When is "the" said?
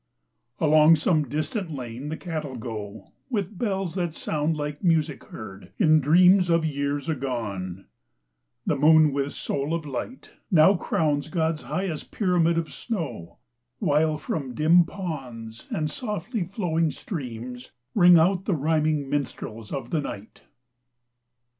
2.09-2.17, 8.65-8.75, 18.45-18.55, 19.91-20.01